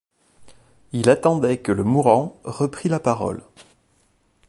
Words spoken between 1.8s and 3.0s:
mourant reprît la